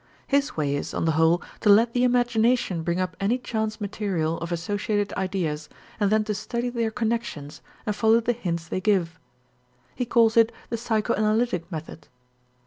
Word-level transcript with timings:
His 0.25 0.57
way 0.57 0.75
is, 0.75 0.95
on 0.95 1.05
the 1.05 1.11
whole, 1.11 1.43
to 1.59 1.69
let 1.69 1.93
the 1.93 2.03
imagination 2.03 2.81
bring 2.81 2.99
up 2.99 3.15
any 3.19 3.37
chance 3.37 3.79
material 3.79 4.39
of 4.39 4.51
associated 4.51 5.13
ideas 5.13 5.69
and 5.99 6.11
then 6.11 6.23
to 6.23 6.33
study 6.33 6.71
their 6.71 6.89
connections 6.89 7.61
and 7.85 7.95
follow 7.95 8.19
the 8.19 8.33
hints 8.33 8.67
they 8.67 8.81
give. 8.81 9.19
He 9.93 10.05
calls 10.05 10.37
it 10.37 10.51
the 10.71 10.77
psychoanalytic 10.77 11.71
method. 11.71 12.07